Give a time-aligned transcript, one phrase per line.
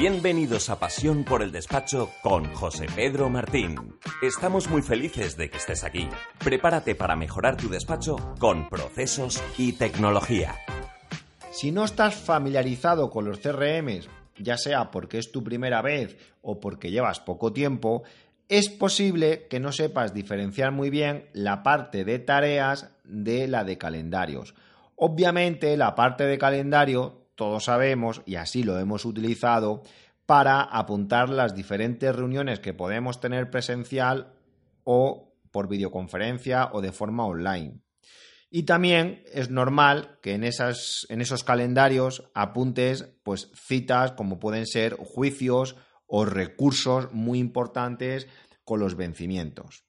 [0.00, 3.98] Bienvenidos a Pasión por el Despacho con José Pedro Martín.
[4.22, 6.08] Estamos muy felices de que estés aquí.
[6.42, 10.54] Prepárate para mejorar tu despacho con procesos y tecnología.
[11.52, 14.08] Si no estás familiarizado con los CRMs,
[14.38, 18.02] ya sea porque es tu primera vez o porque llevas poco tiempo,
[18.48, 23.76] es posible que no sepas diferenciar muy bien la parte de tareas de la de
[23.76, 24.54] calendarios.
[24.96, 29.82] Obviamente la parte de calendario todos sabemos, y así lo hemos utilizado,
[30.26, 34.34] para apuntar las diferentes reuniones que podemos tener presencial
[34.84, 37.80] o por videoconferencia o de forma online.
[38.50, 44.66] Y también es normal que en, esas, en esos calendarios apuntes pues, citas como pueden
[44.66, 48.28] ser juicios o recursos muy importantes
[48.64, 49.84] con los vencimientos.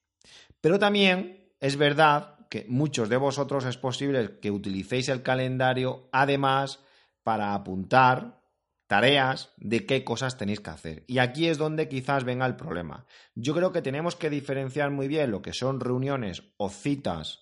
[0.62, 6.81] Pero también es verdad que muchos de vosotros es posible que utilicéis el calendario además
[7.22, 8.42] para apuntar
[8.86, 11.04] tareas de qué cosas tenéis que hacer.
[11.06, 13.06] Y aquí es donde quizás venga el problema.
[13.34, 17.40] Yo creo que tenemos que diferenciar muy bien lo que son reuniones o citas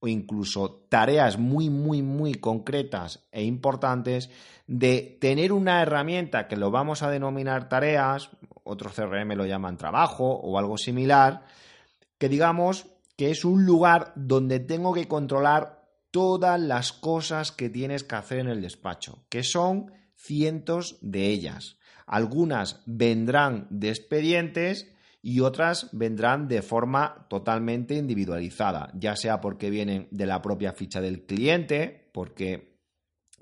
[0.00, 4.30] o incluso tareas muy, muy, muy concretas e importantes
[4.66, 8.30] de tener una herramienta que lo vamos a denominar tareas,
[8.64, 11.44] otros CRM lo llaman trabajo o algo similar,
[12.18, 15.77] que digamos que es un lugar donde tengo que controlar
[16.18, 21.78] todas las cosas que tienes que hacer en el despacho, que son cientos de ellas.
[22.08, 30.08] Algunas vendrán de expedientes y otras vendrán de forma totalmente individualizada, ya sea porque vienen
[30.10, 32.80] de la propia ficha del cliente, porque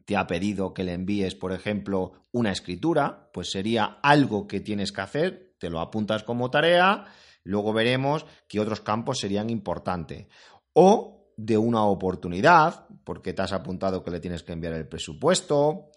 [0.05, 4.93] te ha pedido que le envíes, por ejemplo, una escritura, pues sería algo que tienes
[4.93, 7.07] que hacer, te lo apuntas como tarea,
[7.43, 10.27] luego veremos qué otros campos serían importantes.
[10.75, 15.91] O de una oportunidad, porque te has apuntado que le tienes que enviar el presupuesto,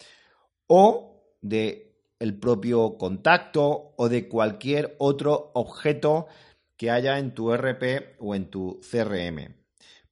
[0.68, 6.28] o de el propio contacto o de cualquier otro objeto
[6.76, 9.56] que haya en tu RP o en tu CRM.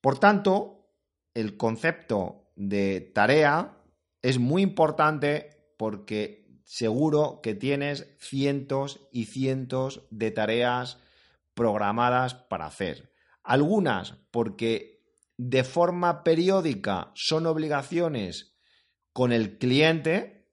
[0.02, 0.90] Por tanto,
[1.34, 3.78] el concepto de tarea
[4.22, 11.00] es muy importante porque seguro que tienes cientos y cientos de tareas
[11.54, 13.14] programadas para hacer.
[13.44, 14.97] Algunas porque
[15.38, 18.56] de forma periódica son obligaciones
[19.14, 20.48] con el cliente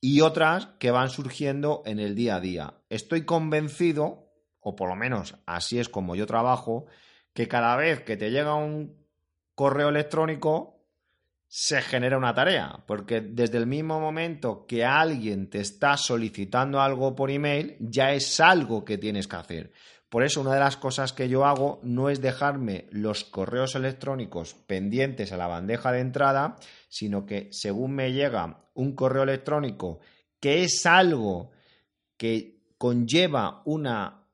[0.00, 2.74] y otras que van surgiendo en el día a día.
[2.88, 6.86] Estoy convencido, o por lo menos así es como yo trabajo,
[7.32, 9.06] que cada vez que te llega un
[9.54, 10.82] correo electrónico
[11.46, 17.14] se genera una tarea, porque desde el mismo momento que alguien te está solicitando algo
[17.14, 19.72] por email, ya es algo que tienes que hacer.
[20.12, 24.52] Por eso una de las cosas que yo hago no es dejarme los correos electrónicos
[24.52, 26.56] pendientes a la bandeja de entrada,
[26.90, 30.00] sino que según me llega un correo electrónico
[30.38, 31.52] que es algo
[32.18, 34.26] que conlleva una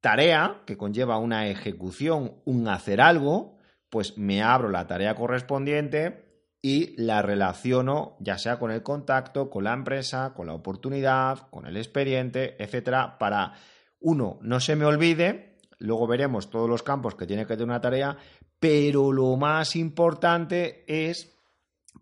[0.00, 3.58] tarea, que conlleva una ejecución, un hacer algo,
[3.90, 9.64] pues me abro la tarea correspondiente y la relaciono ya sea con el contacto, con
[9.64, 13.54] la empresa, con la oportunidad, con el expediente, etcétera, para
[14.00, 17.80] uno, no se me olvide, luego veremos todos los campos que tiene que tener una
[17.80, 18.16] tarea,
[18.60, 21.34] pero lo más importante es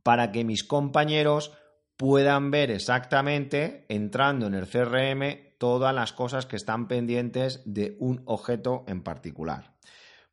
[0.02, 1.52] para que mis compañeros
[1.96, 8.22] puedan ver exactamente, entrando en el CRM, todas las cosas que están pendientes de un
[8.26, 9.74] objeto en particular.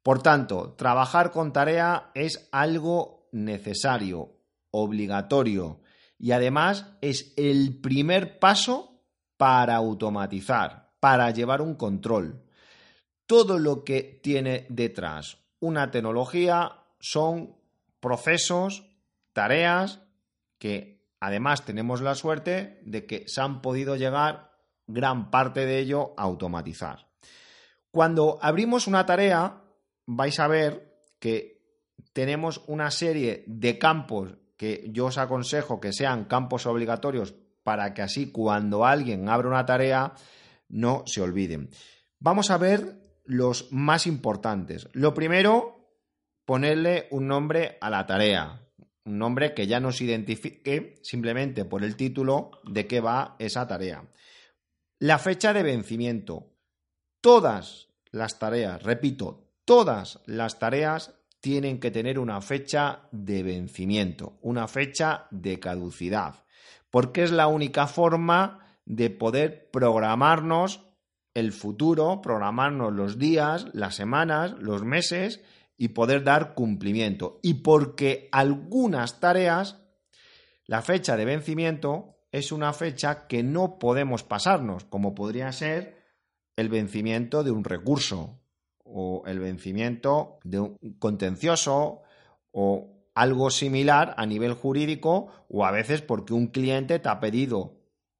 [0.02, 4.36] Por tanto, trabajar con tarea es algo necesario,
[4.72, 5.80] obligatorio
[6.20, 9.02] y además es el primer paso
[9.38, 12.46] para automatizar para llevar un control.
[13.26, 17.58] Todo lo que tiene detrás una tecnología son
[18.00, 18.86] procesos,
[19.34, 20.00] tareas
[20.58, 24.54] que además tenemos la suerte de que se han podido llegar
[24.88, 27.10] gran parte de ello a automatizar.
[27.92, 29.62] Cuando abrimos una tarea,
[30.06, 31.60] vais a ver que
[32.14, 38.04] tenemos una serie de campos que yo os aconsejo que sean campos obligatorios para que
[38.04, 40.14] así cuando alguien abre una tarea
[40.74, 41.70] no se olviden.
[42.20, 44.90] Vamos a ver los más importantes.
[44.94, 45.84] Lo primero,
[46.46, 48.68] ponerle un nombre a la tarea,
[49.06, 54.04] un nombre que ya nos identifique simplemente por el título de qué va esa tarea.
[55.00, 56.50] La fecha de vencimiento.
[57.22, 64.68] Todas las tareas, repito, todas las tareas tienen que tener una fecha de vencimiento, una
[64.68, 66.46] fecha de caducidad,
[66.90, 70.86] porque es la única forma de poder programarnos
[71.34, 75.42] el futuro, programarnos los días, las semanas, los meses
[75.78, 77.40] y poder dar cumplimiento.
[77.42, 79.82] Y porque algunas tareas,
[80.66, 86.04] la fecha de vencimiento es una fecha que no podemos pasarnos, como podría ser
[86.56, 88.40] el vencimiento de un recurso
[88.84, 92.02] o el vencimiento de un contencioso
[92.52, 97.73] o algo similar a nivel jurídico o a veces porque un cliente te ha pedido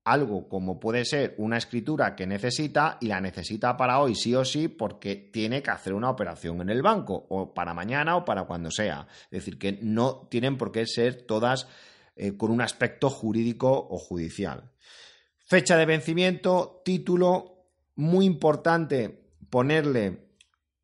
[0.06, 4.44] algo como puede ser una escritura que necesita y la necesita para hoy sí o
[4.44, 8.44] sí porque tiene que hacer una operación en el banco o para mañana o para
[8.44, 9.08] cuando sea.
[9.26, 11.68] Es decir, que no tienen por qué ser todas
[12.16, 14.72] eh, con un aspecto jurídico o judicial.
[15.46, 20.28] Fecha de vencimiento, título, muy importante ponerle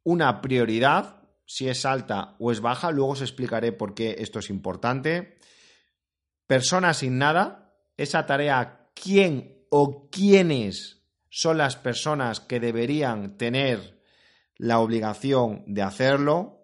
[0.03, 4.49] una prioridad, si es alta o es baja, luego os explicaré por qué esto es
[4.49, 5.37] importante.
[6.45, 14.01] Persona asignada, esa tarea quién o quiénes son las personas que deberían tener
[14.57, 16.59] la obligación de hacerlo,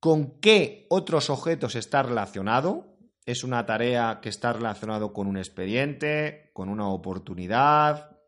[0.00, 2.96] con qué otros objetos está relacionado,
[3.26, 8.18] es una tarea que está relacionado con un expediente, con una oportunidad,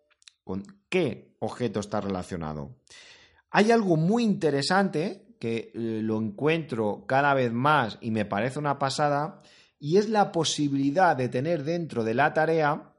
[0.45, 2.77] con qué objeto está relacionado.
[3.51, 8.79] Hay algo muy interesante que eh, lo encuentro cada vez más y me parece una
[8.79, 9.43] pasada,
[9.85, 12.95] y es la posibilidad de tener dentro de la tarea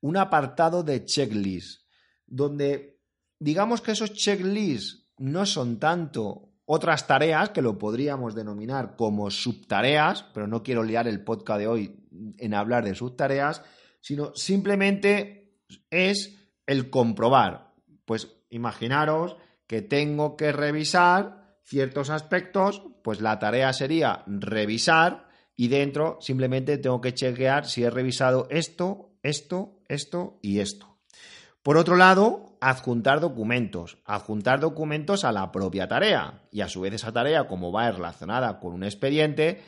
[0.00, 1.82] un apartado de checklist,
[2.26, 2.98] donde
[3.38, 10.24] digamos que esos checklists no son tanto otras tareas que lo podríamos denominar como subtareas,
[10.34, 12.08] pero no quiero liar el podcast de hoy
[12.38, 13.62] en hablar de subtareas,
[14.00, 15.60] sino simplemente
[15.90, 17.72] es el comprobar.
[18.04, 19.36] Pues imaginaros
[19.68, 25.27] que tengo que revisar ciertos aspectos, pues la tarea sería revisar
[25.60, 31.00] y dentro simplemente tengo que chequear si he revisado esto, esto, esto y esto.
[31.64, 33.98] Por otro lado, adjuntar documentos.
[34.04, 36.44] Adjuntar documentos a la propia tarea.
[36.52, 39.60] Y a su vez esa tarea, como va relacionada con un expediente,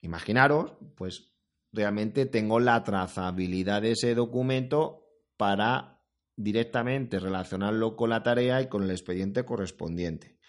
[0.00, 1.30] imaginaros, pues
[1.72, 5.06] realmente tengo la trazabilidad de ese documento
[5.36, 6.02] para
[6.36, 10.40] directamente relacionarlo con la tarea y con el expediente correspondiente.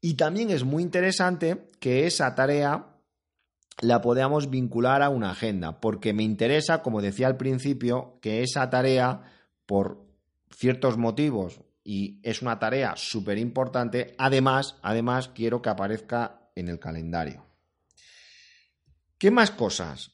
[0.00, 2.97] Y también es muy interesante que esa tarea
[3.80, 8.68] la podamos vincular a una agenda, porque me interesa, como decía al principio, que esa
[8.70, 9.22] tarea,
[9.66, 10.04] por
[10.50, 16.78] ciertos motivos, y es una tarea súper importante, además, además quiero que aparezca en el
[16.78, 17.46] calendario.
[19.16, 20.12] ¿Qué más cosas?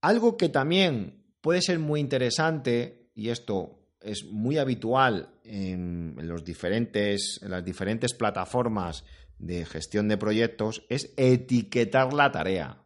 [0.00, 7.40] Algo que también puede ser muy interesante, y esto es muy habitual en, los diferentes,
[7.42, 9.04] en las diferentes plataformas
[9.38, 12.81] de gestión de proyectos, es etiquetar la tarea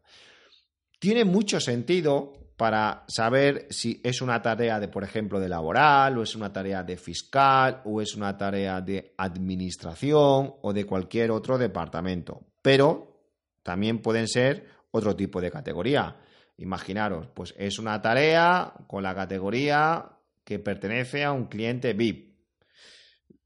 [0.99, 6.23] tiene mucho sentido para saber si es una tarea de, por ejemplo, de laboral, o
[6.23, 11.59] es una tarea de fiscal, o es una tarea de administración, o de cualquier otro
[11.59, 12.47] departamento.
[12.63, 13.17] Pero
[13.63, 16.17] también pueden ser otro tipo de categoría.
[16.59, 22.37] Imaginaros, pues es una tarea con la categoría que pertenece a un cliente VIP.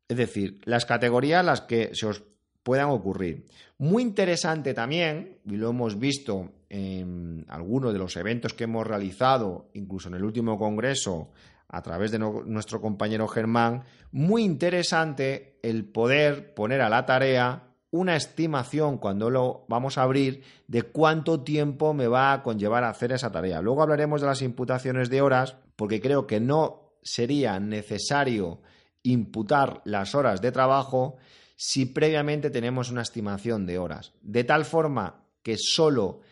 [0.07, 2.23] Es decir, las categorías las que se os
[2.71, 3.47] puedan ocurrir.
[3.79, 9.71] Muy interesante también, y lo hemos visto en algunos de los eventos que hemos realizado,
[9.75, 11.33] incluso en el último congreso,
[11.67, 13.83] a través de nuestro compañero Germán,
[14.13, 20.45] muy interesante el poder poner a la tarea una estimación cuando lo vamos a abrir
[20.69, 23.61] de cuánto tiempo me va a conllevar hacer esa tarea.
[23.61, 28.61] Luego hablaremos de las imputaciones de horas, porque creo que no sería necesario
[29.03, 31.17] imputar las horas de trabajo
[31.63, 34.15] si previamente tenemos una estimación de horas.
[34.23, 36.23] De tal forma que solo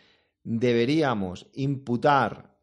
[0.43, 2.57] deberíamos imputar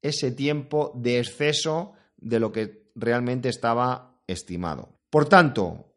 [0.00, 4.98] ese tiempo de exceso de lo que realmente estaba estimado.
[5.10, 5.92] Por tanto,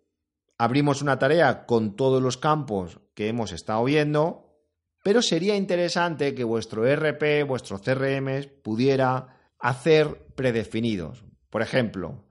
[0.58, 4.60] abrimos una tarea con todos los campos que hemos estado viendo,
[5.02, 11.24] pero sería interesante que vuestro RP, vuestro CRM pudiera hacer predefinidos.
[11.50, 12.26] Por ejemplo,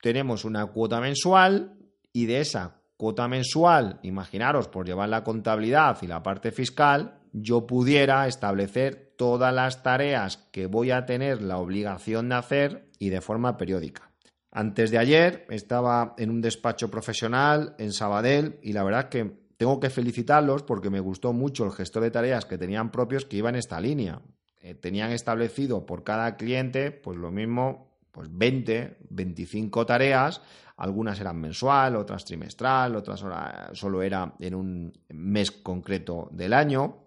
[0.00, 1.76] tenemos una cuota mensual
[2.10, 7.66] y de esa cuota mensual, imaginaros, por llevar la contabilidad y la parte fiscal, yo
[7.66, 13.20] pudiera establecer todas las tareas que voy a tener la obligación de hacer y de
[13.20, 14.10] forma periódica.
[14.50, 19.80] Antes de ayer estaba en un despacho profesional en Sabadell y la verdad que tengo
[19.80, 23.54] que felicitarlos porque me gustó mucho el gestor de tareas que tenían propios que iban
[23.54, 24.22] en esta línea.
[24.60, 30.40] Eh, tenían establecido por cada cliente pues lo mismo, pues 20, 25 tareas
[30.76, 33.24] algunas eran mensual, otras trimestral, otras
[33.72, 37.04] solo era en un mes concreto del año,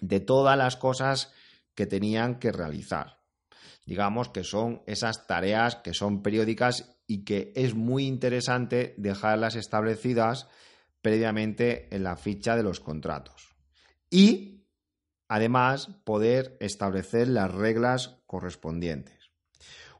[0.00, 1.32] de todas las cosas
[1.74, 3.20] que tenían que realizar.
[3.84, 10.48] Digamos que son esas tareas que son periódicas y que es muy interesante dejarlas establecidas
[11.02, 13.56] previamente en la ficha de los contratos.
[14.08, 14.68] Y
[15.28, 19.19] además poder establecer las reglas correspondientes.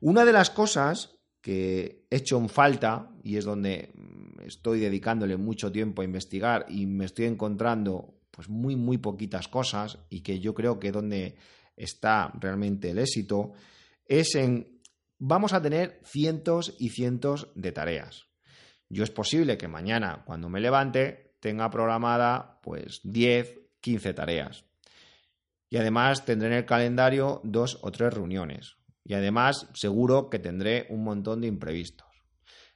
[0.00, 5.37] Una de las cosas que he hecho en falta, y es donde mm, estoy dedicándole
[5.37, 10.40] mucho tiempo a investigar y me estoy encontrando pues muy, muy poquitas cosas y que
[10.40, 11.37] yo creo que donde
[11.76, 13.52] está realmente el éxito,
[14.07, 14.80] es en
[15.19, 18.26] vamos a tener cientos y cientos de tareas.
[18.88, 24.64] Yo es posible que mañana, cuando me levante, tenga programada pues 10, 15 tareas.
[25.69, 28.79] Y además tendré en el calendario dos o tres reuniones.
[29.04, 32.09] Y además seguro que tendré un montón de imprevistos.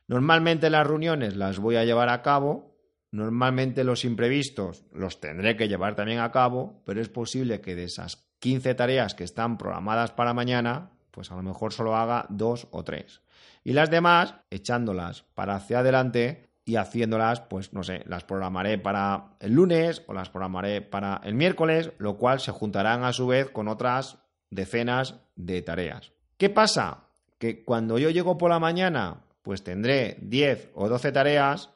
[0.06, 2.76] Normalmente las reuniones las voy a llevar a cabo.
[3.10, 7.84] Normalmente los imprevistos los tendré que llevar también a cabo, pero es posible que de
[7.84, 12.68] esas 15 tareas que están programadas para mañana, pues a lo mejor solo haga dos
[12.72, 13.22] o tres.
[13.62, 19.36] Y las demás, echándolas para hacia adelante y haciéndolas, pues no sé, las programaré para
[19.40, 23.50] el lunes o las programaré para el miércoles, lo cual se juntarán a su vez
[23.50, 24.18] con otras
[24.50, 26.12] decenas de tareas.
[26.36, 27.04] ¿Qué pasa?
[27.38, 31.70] Que cuando yo llego por la mañana, pues tendré 10 o 12 tareas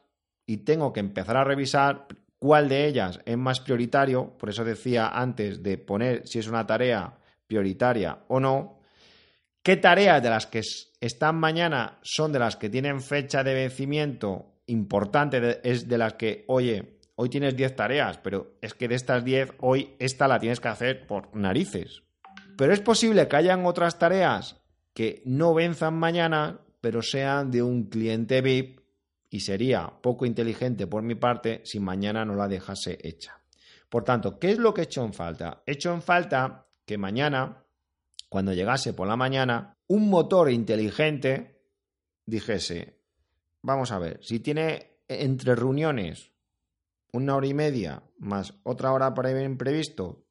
[0.45, 2.07] y tengo que empezar a revisar
[2.39, 6.65] cuál de ellas es más prioritario, por eso decía antes de poner si es una
[6.65, 8.79] tarea prioritaria o no,
[9.61, 10.61] ¿Qué tareas de las que
[11.01, 15.59] están mañana son de las que tienen fecha de vencimiento importante?
[15.63, 19.51] es de las que, oye, hoy tienes 10 tareas, pero es que de estas 10,
[19.59, 22.03] hoy esta la tienes que hacer por narices.
[22.59, 24.59] Pero es posible que hayan otras tareas
[24.93, 28.81] que no venzan mañana, pero sean de un cliente VIP
[29.29, 33.39] y sería poco inteligente por mi parte si mañana no la dejase hecha.
[33.87, 35.63] Por tanto, ¿qué es lo que he hecho en falta?
[35.65, 37.63] He hecho en falta que mañana
[38.27, 41.63] cuando llegase por la mañana, un motor inteligente
[42.25, 42.99] dijese,
[43.61, 46.33] vamos a ver, si tiene entre reuniones
[47.13, 50.25] una hora y media más otra hora para imprevisto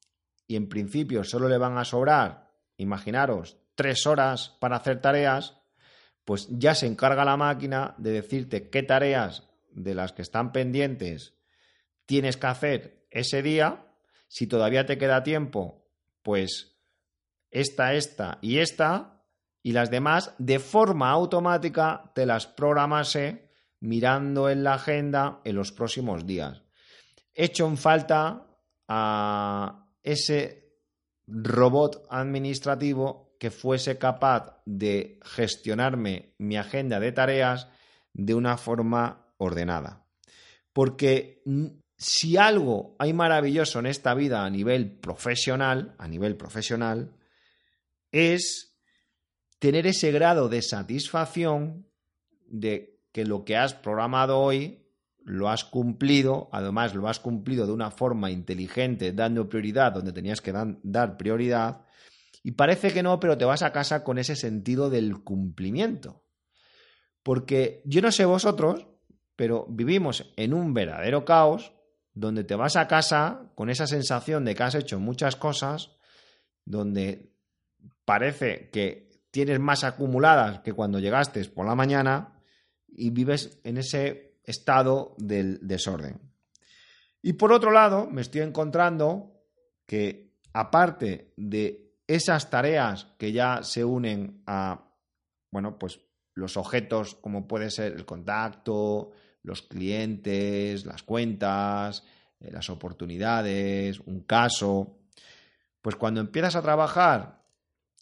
[0.49, 5.61] y en principio solo le van a sobrar, imaginaros, tres horas para hacer tareas,
[6.25, 11.35] pues ya se encarga la máquina de decirte qué tareas de las que están pendientes
[12.07, 13.87] tienes que hacer ese día.
[14.27, 15.87] Si todavía te queda tiempo,
[16.23, 16.77] pues
[17.51, 19.23] esta, esta y esta,
[19.63, 23.51] y las demás de forma automática te las programase
[23.81, 26.63] mirando en la agenda en los próximos días.
[27.35, 28.47] Hecho en falta
[28.89, 30.69] a ese
[31.27, 37.69] robot administrativo que fuese capaz de gestionarme mi agenda de tareas
[38.13, 40.05] de una forma ordenada.
[40.73, 41.43] Porque
[41.97, 47.17] si algo hay maravilloso en esta vida a nivel profesional, a nivel profesional,
[48.13, 48.77] es
[49.59, 51.87] tener ese grado de satisfacción
[52.47, 54.88] de que lo que has programado hoy
[55.29, 60.41] lo has cumplido, además lo has cumplido de una forma inteligente, dando prioridad donde tenías
[60.41, 61.85] que dar prioridad,
[62.43, 66.25] y parece que no, pero te vas a casa con ese sentido del cumplimiento.
[67.23, 68.87] Porque yo no sé vosotros,
[69.37, 71.73] pero vivimos en un verdadero caos
[72.15, 75.91] donde te vas a casa con esa sensación de que has hecho muchas cosas,
[76.65, 77.35] donde
[78.05, 82.41] parece que tienes más acumuladas que cuando llegaste por la mañana
[82.89, 86.21] y vives en ese estado del desorden.
[87.23, 89.33] Y por otro lado, me estoy encontrando
[89.87, 94.89] que aparte de esas tareas que ya se unen a,
[95.51, 96.01] bueno, pues
[96.35, 99.11] los objetos como puede ser el contacto,
[99.43, 102.05] los clientes, las cuentas,
[102.41, 104.99] eh, las oportunidades, un caso,
[105.83, 107.43] pues cuando empiezas a trabajar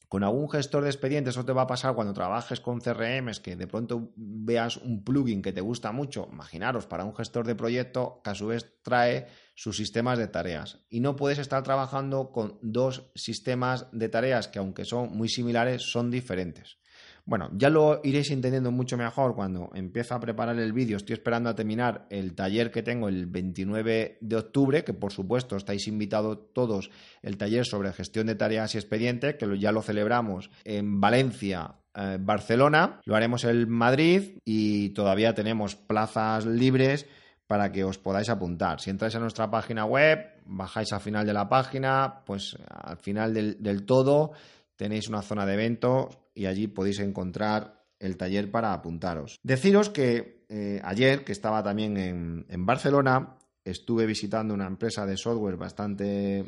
[0.08, 3.56] con algún gestor de expedientes, eso te va a pasar cuando trabajes con CRMs, que
[3.56, 8.20] de pronto veas un plugin que te gusta mucho, imaginaros, para un gestor de proyecto
[8.22, 10.84] que a su vez trae sus sistemas de tareas.
[10.88, 15.82] Y no puedes estar trabajando con dos sistemas de tareas que aunque son muy similares,
[15.82, 16.78] son diferentes.
[17.26, 20.96] Bueno, ya lo iréis entendiendo mucho mejor cuando empiezo a preparar el vídeo.
[20.96, 25.56] Estoy esperando a terminar el taller que tengo el 29 de octubre, que por supuesto
[25.56, 26.88] estáis invitados todos,
[27.22, 32.16] el taller sobre gestión de tareas y expediente, que ya lo celebramos en Valencia, eh,
[32.20, 37.08] Barcelona, lo haremos en Madrid y todavía tenemos plazas libres
[37.48, 38.80] para que os podáis apuntar.
[38.80, 43.34] Si entráis a nuestra página web, bajáis al final de la página, pues al final
[43.34, 44.30] del todo
[44.76, 49.40] tenéis una zona de eventos y allí podéis encontrar el taller para apuntaros.
[49.42, 55.16] Deciros que eh, ayer, que estaba también en, en Barcelona, estuve visitando una empresa de
[55.16, 56.44] software bastante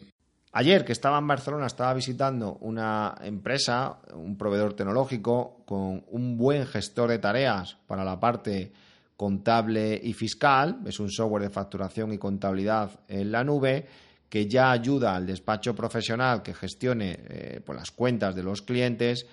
[0.52, 6.66] Ayer que estaba en Barcelona estaba visitando una empresa, un proveedor tecnológico con un buen
[6.66, 8.72] gestor de tareas para la parte
[9.14, 10.80] contable y fiscal.
[10.86, 13.86] Es un software de facturación y contabilidad en la nube
[14.30, 19.26] que ya ayuda al despacho profesional que gestione eh, pues las cuentas de los clientes,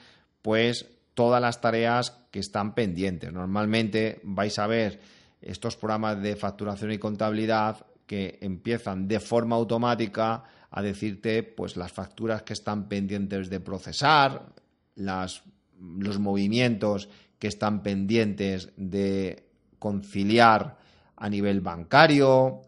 [0.46, 0.86] pues
[1.16, 3.34] todas las tareas que están pendientes.
[3.34, 5.02] Normalmente vais a ver
[5.42, 11.92] estos programas de facturación y contabilidad que empiezan de forma automática a decirte pues las
[11.92, 14.54] facturas que están pendientes de procesar,
[14.98, 17.10] los movimientos
[17.40, 19.48] que están pendientes de
[19.80, 20.78] conciliar
[21.16, 22.62] a nivel bancario,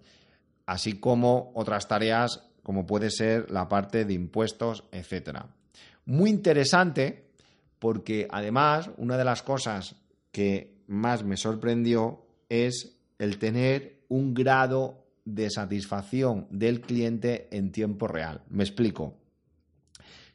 [0.66, 5.46] así como otras tareas como puede ser la parte de impuestos, etcétera.
[6.06, 7.27] Muy interesante
[7.80, 9.96] porque además una de las cosas
[10.32, 18.08] que más me sorprendió es el tener un grado de satisfacción del cliente en tiempo
[18.08, 18.42] real.
[18.50, 19.16] Me explico.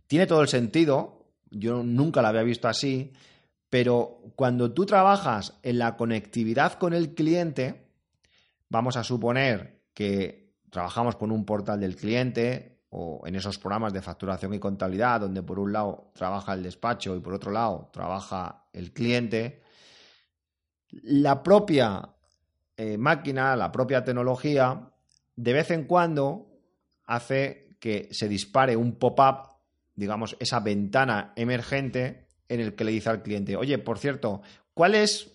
[0.07, 3.13] Tiene todo el sentido, yo nunca lo había visto así,
[3.71, 7.87] pero cuando tú trabajas en la conectividad con el cliente,
[8.69, 14.03] vamos a suponer que trabajamos con un portal del cliente o en esos programas de
[14.03, 18.67] facturación y contabilidad, donde por un lado trabaja el despacho y por otro lado trabaja
[18.75, 19.63] el cliente,
[20.91, 22.11] la propia
[22.77, 24.91] eh, máquina, la propia tecnología,
[25.37, 26.49] de vez en cuando
[27.07, 29.49] hace que se dispare un pop-up,
[29.95, 34.43] digamos, esa ventana emergente en el que le dice al cliente, oye, por cierto,
[34.75, 35.33] ¿cuál es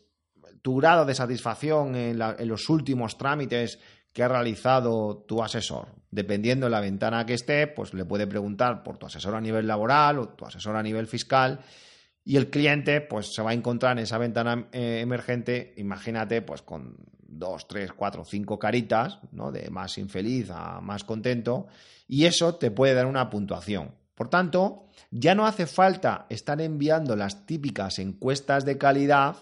[0.62, 3.80] tu grado de satisfacción en, en los últimos trámites
[4.14, 5.97] que ha realizado tu asesor?
[6.12, 9.68] Dependiendo de la ventana que esté, pues le puede preguntar por tu asesor a nivel
[9.68, 11.60] laboral o tu asesor a nivel fiscal
[12.28, 16.62] y el cliente pues se va a encontrar en esa ventana eh, emergente, imagínate, pues
[16.62, 19.50] con dos, tres, cuatro, cinco caritas, ¿no?
[19.50, 21.68] De más infeliz a más contento,
[22.06, 23.96] y eso te puede dar una puntuación.
[24.14, 29.38] Por tanto, ya no hace falta estar enviando las típicas encuestas de calidad,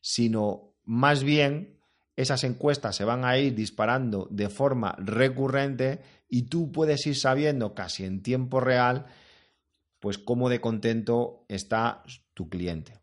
[0.00, 1.73] sino más bien
[2.16, 7.74] esas encuestas se van a ir disparando de forma recurrente y tú puedes ir sabiendo
[7.74, 9.06] casi en tiempo real
[9.98, 12.02] pues cómo de contento está
[12.34, 13.00] tu cliente.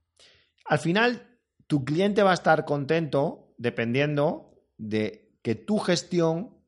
[0.65, 6.61] Al final, tu cliente va a estar contento dependiendo de que tu gestión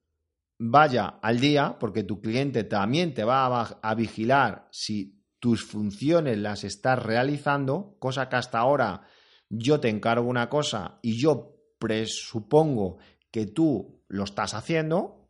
[0.57, 6.63] vaya al día, porque tu cliente también te va a, vigilar si tus funciones las
[6.63, 9.01] estás realizando, cosa que hasta ahora
[9.49, 11.52] yo te encargo una cosa y yo
[11.83, 15.27] presupongo que tú lo estás haciendo,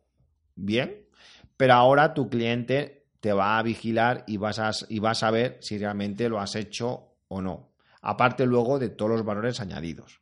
[0.54, 1.08] bien,
[1.56, 5.58] pero ahora tu cliente te va a vigilar y vas a, y vas a ver
[5.62, 7.72] si realmente lo has hecho o no.
[8.02, 10.20] Aparte luego de todos los valores añadidos.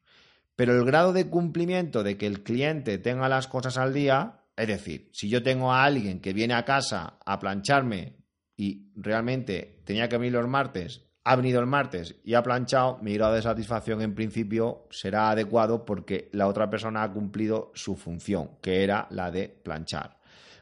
[0.56, 4.68] Pero el grado de cumplimiento de que el cliente tenga las cosas al día, es
[4.68, 8.16] decir, si yo tengo a alguien que viene a casa a plancharme
[8.56, 13.14] y realmente tenía que venir los martes, ha venido el martes y ha planchado, mi
[13.14, 18.50] grado de satisfacción en principio será adecuado porque la otra persona ha cumplido su función,
[18.61, 20.18] que era la de planchar.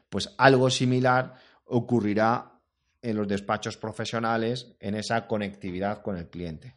[0.09, 2.51] Pues algo similar ocurrirá
[3.01, 6.75] en los despachos profesionales en esa conectividad con el cliente.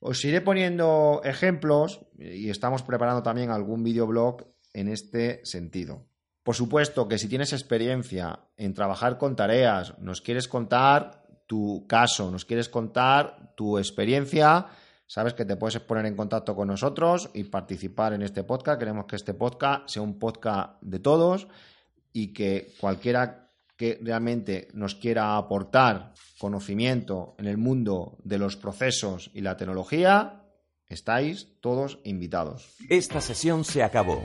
[0.00, 6.06] Os iré poniendo ejemplos y estamos preparando también algún videoblog en este sentido.
[6.42, 11.19] Por supuesto que si tienes experiencia en trabajar con tareas, nos quieres contar
[11.50, 14.66] tu caso, nos quieres contar tu experiencia,
[15.04, 18.78] sabes que te puedes poner en contacto con nosotros y participar en este podcast.
[18.78, 21.48] Queremos que este podcast sea un podcast de todos
[22.12, 29.32] y que cualquiera que realmente nos quiera aportar conocimiento en el mundo de los procesos
[29.34, 30.44] y la tecnología,
[30.86, 32.76] estáis todos invitados.
[32.88, 34.24] Esta sesión se acabó.